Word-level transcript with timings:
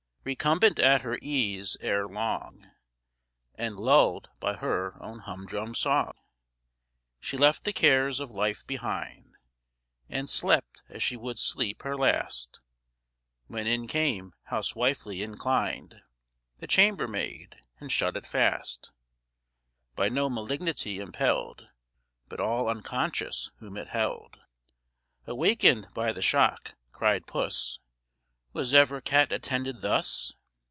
Recumbent 0.23 0.77
at 0.77 1.01
her 1.01 1.17
ease, 1.19 1.77
ere 1.81 2.07
long, 2.07 2.69
And 3.55 3.79
lull'd 3.79 4.29
by 4.39 4.53
her 4.53 5.01
own 5.01 5.17
humdrum 5.17 5.73
song, 5.73 6.11
She 7.19 7.37
left 7.37 7.63
the 7.63 7.73
cares 7.73 8.19
of 8.19 8.29
life 8.29 8.63
behind, 8.67 9.33
And 10.09 10.29
slept 10.29 10.83
as 10.89 11.01
she 11.01 11.17
would 11.17 11.39
sleep 11.39 11.81
her 11.81 11.97
last, 11.97 12.59
When 13.47 13.65
in 13.65 13.87
came, 13.87 14.35
housewifely 14.51 15.23
inclined, 15.23 16.03
The 16.59 16.67
chambermaid, 16.67 17.57
and 17.79 17.91
shut 17.91 18.15
it 18.15 18.27
fast; 18.27 18.91
By 19.95 20.07
no 20.09 20.29
malignity 20.29 20.99
impell'd, 20.99 21.67
But 22.29 22.39
all 22.39 22.69
unconscious 22.69 23.49
whom 23.57 23.75
it 23.75 23.87
held. 23.87 24.39
Awaken'd 25.25 25.91
by 25.95 26.13
the 26.13 26.21
shock 26.21 26.75
(cried 26.91 27.25
Puss) 27.25 27.79
"Was 28.53 28.73
ever 28.73 28.99
cat 28.99 29.31
attended 29.31 29.79
thus? 29.79 30.33